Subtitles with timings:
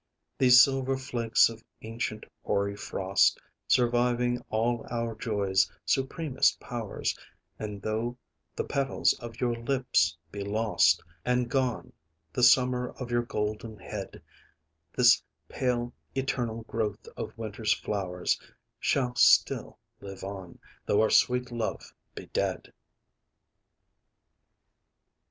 [0.39, 7.15] These silver flakes of ancient hoary frost, Surviving all our joys' supremest powers,
[7.59, 8.17] And though
[8.55, 11.93] the petals of your lips be lost And gone
[12.33, 14.23] the summer of your golden head,
[14.97, 18.39] This pale eternal growth of winter's flowers
[18.79, 20.57] Shall still live on
[20.87, 22.73] though our sweet love be dead.